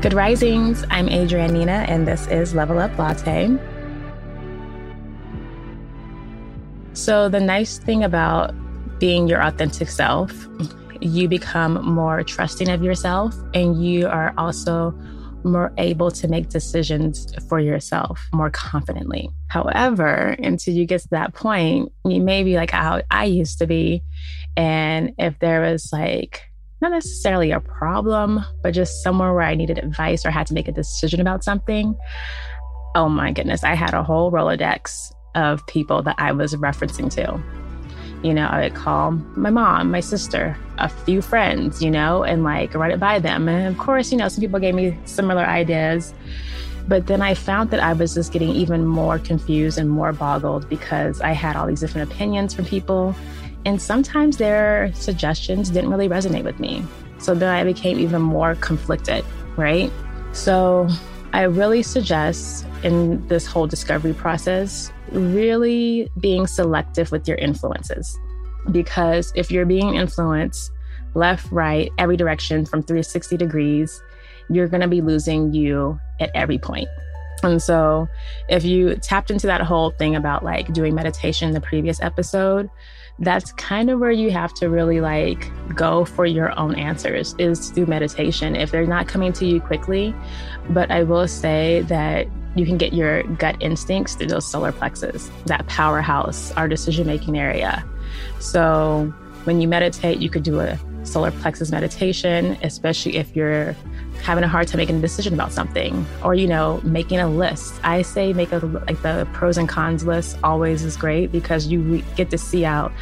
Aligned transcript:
Good 0.00 0.12
risings. 0.12 0.84
I'm 0.90 1.08
Adrianne 1.08 1.50
Nina, 1.50 1.84
and 1.88 2.06
this 2.06 2.28
is 2.28 2.54
Level 2.54 2.78
Up 2.78 2.96
Latte. 2.96 3.48
So, 6.92 7.28
the 7.28 7.40
nice 7.40 7.78
thing 7.78 8.04
about 8.04 8.54
being 9.00 9.26
your 9.26 9.42
authentic 9.42 9.88
self, 9.88 10.32
you 11.00 11.26
become 11.26 11.84
more 11.84 12.22
trusting 12.22 12.68
of 12.68 12.80
yourself, 12.80 13.34
and 13.54 13.84
you 13.84 14.06
are 14.06 14.32
also 14.38 14.92
more 15.42 15.72
able 15.78 16.12
to 16.12 16.28
make 16.28 16.48
decisions 16.48 17.34
for 17.48 17.58
yourself 17.58 18.28
more 18.32 18.50
confidently. 18.50 19.28
However, 19.48 20.36
until 20.38 20.74
you 20.74 20.86
get 20.86 21.00
to 21.00 21.08
that 21.10 21.34
point, 21.34 21.90
you 22.04 22.20
may 22.20 22.44
be 22.44 22.54
like 22.54 22.70
how 22.70 23.02
I 23.10 23.24
used 23.24 23.58
to 23.58 23.66
be. 23.66 24.04
And 24.56 25.14
if 25.18 25.40
there 25.40 25.62
was 25.62 25.92
like 25.92 26.47
not 26.80 26.92
necessarily 26.92 27.50
a 27.50 27.60
problem, 27.60 28.44
but 28.62 28.72
just 28.72 29.02
somewhere 29.02 29.32
where 29.32 29.42
I 29.42 29.54
needed 29.54 29.78
advice 29.78 30.24
or 30.24 30.30
had 30.30 30.46
to 30.48 30.54
make 30.54 30.68
a 30.68 30.72
decision 30.72 31.20
about 31.20 31.42
something. 31.44 31.96
Oh 32.94 33.08
my 33.08 33.32
goodness, 33.32 33.64
I 33.64 33.74
had 33.74 33.94
a 33.94 34.02
whole 34.02 34.30
Rolodex 34.30 35.12
of 35.34 35.66
people 35.66 36.02
that 36.02 36.16
I 36.18 36.32
was 36.32 36.54
referencing 36.54 37.12
to. 37.14 37.40
You 38.22 38.34
know, 38.34 38.46
I 38.46 38.62
would 38.62 38.74
call 38.74 39.12
my 39.12 39.50
mom, 39.50 39.90
my 39.90 40.00
sister, 40.00 40.56
a 40.78 40.88
few 40.88 41.22
friends, 41.22 41.82
you 41.82 41.90
know, 41.90 42.24
and 42.24 42.42
like 42.42 42.74
run 42.74 42.90
it 42.90 42.98
by 42.98 43.20
them. 43.20 43.48
And 43.48 43.68
of 43.68 43.78
course, 43.78 44.10
you 44.10 44.18
know, 44.18 44.28
some 44.28 44.40
people 44.40 44.58
gave 44.58 44.74
me 44.74 44.96
similar 45.04 45.44
ideas. 45.44 46.12
But 46.88 47.06
then 47.06 47.20
I 47.20 47.34
found 47.34 47.70
that 47.70 47.80
I 47.80 47.92
was 47.92 48.14
just 48.14 48.32
getting 48.32 48.50
even 48.50 48.86
more 48.86 49.18
confused 49.18 49.78
and 49.78 49.90
more 49.90 50.12
boggled 50.12 50.68
because 50.68 51.20
I 51.20 51.32
had 51.32 51.54
all 51.54 51.66
these 51.66 51.80
different 51.80 52.10
opinions 52.10 52.54
from 52.54 52.64
people 52.64 53.14
and 53.68 53.82
sometimes 53.82 54.38
their 54.38 54.90
suggestions 54.94 55.68
didn't 55.68 55.90
really 55.90 56.08
resonate 56.08 56.42
with 56.42 56.58
me. 56.58 56.82
So 57.18 57.34
then 57.34 57.54
I 57.54 57.64
became 57.64 57.98
even 57.98 58.22
more 58.22 58.54
conflicted, 58.54 59.26
right? 59.58 59.92
So 60.32 60.88
I 61.34 61.42
really 61.42 61.82
suggest 61.82 62.64
in 62.82 63.28
this 63.28 63.46
whole 63.46 63.66
discovery 63.66 64.14
process, 64.14 64.90
really 65.12 66.10
being 66.18 66.46
selective 66.46 67.12
with 67.12 67.28
your 67.28 67.36
influences. 67.36 68.18
Because 68.72 69.34
if 69.36 69.50
you're 69.50 69.66
being 69.66 69.96
influenced 69.96 70.72
left, 71.12 71.52
right, 71.52 71.92
every 71.98 72.16
direction 72.16 72.64
from 72.64 72.82
360 72.82 73.36
degrees, 73.36 74.02
you're 74.48 74.68
going 74.68 74.80
to 74.80 74.88
be 74.88 75.02
losing 75.02 75.52
you 75.52 76.00
at 76.20 76.30
every 76.34 76.56
point. 76.56 76.88
And 77.44 77.62
so, 77.62 78.08
if 78.48 78.64
you 78.64 78.94
tapped 78.96 79.30
into 79.30 79.46
that 79.46 79.60
whole 79.60 79.90
thing 79.90 80.16
about 80.16 80.44
like 80.44 80.72
doing 80.72 80.94
meditation 80.94 81.48
in 81.48 81.54
the 81.54 81.60
previous 81.60 82.00
episode, 82.00 82.70
that's 83.20 83.52
kind 83.52 83.90
of 83.90 83.98
where 83.98 84.12
you 84.12 84.30
have 84.30 84.54
to 84.54 84.68
really 84.68 85.00
like 85.00 85.50
go 85.74 86.04
for 86.04 86.24
your 86.24 86.56
own 86.58 86.74
answers 86.76 87.34
is 87.38 87.70
through 87.70 87.86
meditation 87.86 88.54
if 88.54 88.70
they're 88.70 88.86
not 88.86 89.08
coming 89.08 89.32
to 89.34 89.46
you 89.46 89.60
quickly. 89.60 90.14
But 90.70 90.90
i 90.90 91.02
will 91.02 91.26
say 91.26 91.82
that 91.82 92.28
you 92.54 92.64
can 92.64 92.78
get 92.78 92.92
your 92.92 93.22
gut 93.24 93.56
instincts 93.60 94.14
through 94.14 94.28
those 94.28 94.50
solar 94.50 94.72
plexus 94.72 95.30
that 95.46 95.66
powerhouse 95.66 96.52
our 96.52 96.68
decision 96.68 97.06
making 97.06 97.38
area. 97.38 97.84
So 98.38 99.12
when 99.44 99.60
you 99.60 99.68
meditate 99.68 100.18
you 100.18 100.30
could 100.30 100.42
do 100.42 100.60
a 100.60 100.78
solar 101.08 101.30
plexus 101.30 101.70
meditation 101.70 102.56
especially 102.62 103.16
if 103.16 103.34
you're 103.34 103.74
having 104.22 104.44
a 104.44 104.48
hard 104.48 104.68
time 104.68 104.78
making 104.78 104.98
a 104.98 105.00
decision 105.00 105.34
about 105.34 105.52
something 105.52 106.06
or 106.22 106.34
you 106.34 106.46
know 106.46 106.80
making 106.84 107.18
a 107.18 107.28
list. 107.28 107.74
I 107.82 108.02
say 108.02 108.32
make 108.32 108.52
a 108.52 108.58
like 108.58 109.00
the 109.02 109.28
pros 109.32 109.56
and 109.56 109.68
cons 109.68 110.04
list 110.04 110.38
always 110.42 110.84
is 110.84 110.96
great 110.96 111.32
because 111.32 111.66
you 111.66 112.02
get 112.16 112.30
to 112.30 112.38
see 112.38 112.64
out 112.64 112.92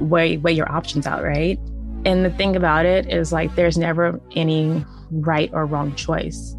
weigh 0.00 0.36
weigh 0.36 0.52
your 0.52 0.70
options 0.70 1.06
out 1.06 1.22
right? 1.22 1.58
And 2.04 2.24
the 2.24 2.30
thing 2.30 2.56
about 2.56 2.86
it 2.86 3.10
is 3.10 3.32
like 3.32 3.54
there's 3.54 3.78
never 3.78 4.20
any 4.32 4.84
right 5.10 5.50
or 5.52 5.64
wrong 5.64 5.94
choice. 5.94 6.54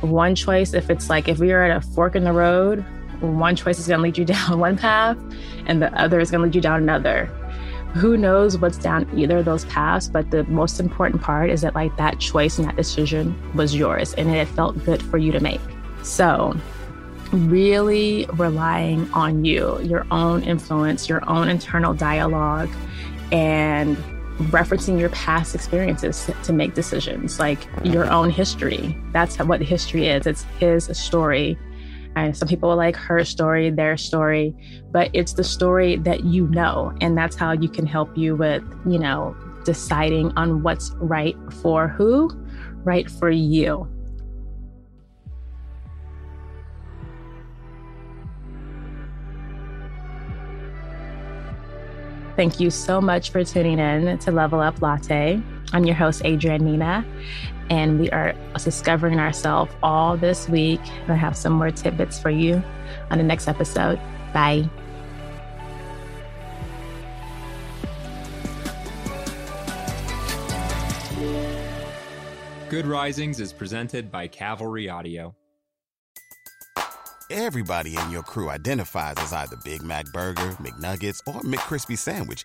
One 0.00 0.34
choice 0.34 0.74
if 0.74 0.90
it's 0.90 1.08
like 1.08 1.28
if 1.28 1.38
we 1.38 1.52
are 1.52 1.62
at 1.62 1.76
a 1.76 1.80
fork 1.88 2.16
in 2.16 2.24
the 2.24 2.32
road 2.32 2.84
one 3.20 3.54
choice 3.54 3.78
is 3.78 3.86
going 3.86 3.98
to 3.98 4.02
lead 4.02 4.18
you 4.18 4.24
down 4.34 4.58
one 4.58 4.76
path 4.76 5.16
and 5.66 5.80
the 5.80 5.92
other 5.94 6.18
is 6.18 6.30
going 6.30 6.40
to 6.40 6.44
lead 6.44 6.54
you 6.56 6.60
down 6.60 6.82
another 6.82 7.30
who 7.94 8.16
knows 8.16 8.56
what's 8.56 8.78
down 8.78 9.08
either 9.14 9.38
of 9.38 9.44
those 9.44 9.64
paths 9.66 10.08
but 10.08 10.30
the 10.30 10.44
most 10.44 10.80
important 10.80 11.20
part 11.22 11.50
is 11.50 11.60
that 11.60 11.74
like 11.74 11.94
that 11.96 12.18
choice 12.18 12.58
and 12.58 12.66
that 12.66 12.76
decision 12.76 13.36
was 13.54 13.74
yours 13.74 14.14
and 14.14 14.30
it 14.30 14.48
felt 14.48 14.82
good 14.84 15.02
for 15.02 15.18
you 15.18 15.30
to 15.32 15.40
make. 15.40 15.60
So 16.02 16.56
really 17.32 18.26
relying 18.34 19.10
on 19.12 19.44
you 19.44 19.80
your 19.80 20.06
own 20.10 20.42
influence 20.42 21.08
your 21.08 21.26
own 21.28 21.48
internal 21.48 21.94
dialogue 21.94 22.68
and 23.30 23.96
referencing 24.50 24.98
your 24.98 25.08
past 25.10 25.54
experiences 25.54 26.30
to 26.42 26.52
make 26.52 26.74
decisions 26.74 27.38
like 27.38 27.66
your 27.84 28.10
own 28.10 28.30
history. 28.30 28.96
That's 29.12 29.38
what 29.38 29.60
history 29.60 30.08
is. 30.08 30.26
It's 30.26 30.42
his 30.58 30.86
story 30.98 31.58
and 32.16 32.36
some 32.36 32.48
people 32.48 32.68
will 32.68 32.76
like 32.76 32.96
her 32.96 33.24
story, 33.24 33.70
their 33.70 33.96
story, 33.96 34.54
but 34.90 35.10
it's 35.12 35.32
the 35.32 35.44
story 35.44 35.96
that 35.96 36.24
you 36.24 36.46
know. 36.48 36.92
And 37.00 37.16
that's 37.16 37.36
how 37.36 37.52
you 37.52 37.68
can 37.68 37.86
help 37.86 38.16
you 38.16 38.36
with, 38.36 38.62
you 38.86 38.98
know, 38.98 39.34
deciding 39.64 40.32
on 40.36 40.62
what's 40.62 40.90
right 40.96 41.36
for 41.62 41.88
who, 41.88 42.30
right 42.84 43.10
for 43.10 43.30
you. 43.30 43.88
Thank 52.34 52.60
you 52.60 52.70
so 52.70 53.00
much 53.00 53.30
for 53.30 53.44
tuning 53.44 53.78
in 53.78 54.18
to 54.18 54.32
Level 54.32 54.60
Up 54.60 54.80
Latte. 54.80 55.42
I'm 55.72 55.84
your 55.84 55.94
host, 55.96 56.22
Adrianne 56.22 56.60
Nina, 56.60 57.04
and 57.70 57.98
we 57.98 58.10
are 58.10 58.34
discovering 58.62 59.18
ourselves 59.18 59.72
all 59.82 60.16
this 60.16 60.48
week. 60.48 60.80
I 61.08 61.14
have 61.14 61.36
some 61.36 61.54
more 61.54 61.70
tidbits 61.70 62.18
for 62.18 62.30
you 62.30 62.62
on 63.10 63.18
the 63.18 63.24
next 63.24 63.48
episode. 63.48 63.98
Bye. 64.34 64.68
Good 72.68 72.86
Risings 72.86 73.38
is 73.38 73.52
presented 73.52 74.10
by 74.10 74.28
Cavalry 74.28 74.88
Audio. 74.88 75.34
Everybody 77.30 77.96
in 77.96 78.10
your 78.10 78.22
crew 78.22 78.50
identifies 78.50 79.14
as 79.18 79.32
either 79.32 79.56
Big 79.64 79.82
Mac 79.82 80.04
Burger, 80.12 80.50
McNuggets, 80.60 81.20
or 81.26 81.40
McCrispy 81.40 81.96
Sandwich, 81.96 82.44